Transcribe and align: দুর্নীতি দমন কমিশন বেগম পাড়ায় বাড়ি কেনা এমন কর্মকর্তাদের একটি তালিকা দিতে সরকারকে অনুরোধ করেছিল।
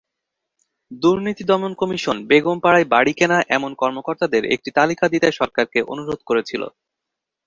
দুর্নীতি 0.91 1.43
দমন 1.43 1.71
কমিশন 1.81 2.17
বেগম 2.29 2.57
পাড়ায় 2.63 2.87
বাড়ি 2.93 3.13
কেনা 3.13 3.37
এমন 3.57 3.71
কর্মকর্তাদের 3.81 4.43
একটি 4.55 4.69
তালিকা 4.77 5.05
দিতে 5.13 5.27
সরকারকে 5.39 5.79
অনুরোধ 5.93 6.19
করেছিল। 6.29 6.61